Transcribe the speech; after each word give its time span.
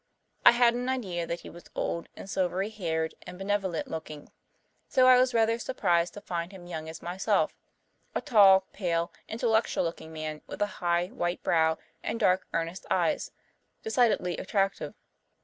I 0.43 0.53
had 0.53 0.73
an 0.73 0.89
idea 0.89 1.27
that 1.27 1.41
he 1.41 1.49
was 1.51 1.69
old 1.75 2.09
and 2.15 2.27
silvery 2.27 2.71
haired 2.71 3.13
and 3.27 3.37
benevolent 3.37 3.87
looking. 3.87 4.31
So 4.89 5.05
I 5.05 5.19
was 5.19 5.31
rather 5.35 5.59
surprised 5.59 6.15
to 6.15 6.21
find 6.21 6.51
him 6.51 6.63
as 6.63 6.69
young 6.71 6.89
as 6.89 7.03
myself 7.03 7.53
a 8.15 8.19
tall, 8.21 8.61
pale, 8.73 9.11
intellectual 9.27 9.83
looking 9.83 10.11
man, 10.11 10.41
with 10.47 10.59
a 10.63 10.81
high, 10.81 11.09
white 11.13 11.43
brow 11.43 11.77
and 12.01 12.19
dark, 12.19 12.47
earnest 12.51 12.87
eyes 12.89 13.29
decidedly 13.83 14.37
attractive. 14.37 14.95